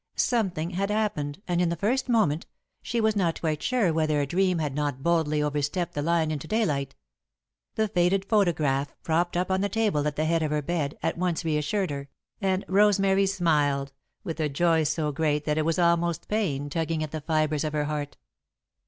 [0.15, 2.47] Something had happened, and, in the first moment,
[2.81, 6.47] she was not quite sure whether a dream had not boldly overstepped the line into
[6.47, 6.95] daylight.
[7.75, 11.19] The faded photograph, propped up on the table at the head of her bed, at
[11.19, 12.09] once reassured her,
[12.41, 13.93] and Rosemary smiled,
[14.23, 17.73] with a joy so great that it was almost pain tugging at the fibres of
[17.73, 18.17] her heart.